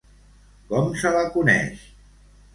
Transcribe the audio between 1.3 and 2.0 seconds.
coneix?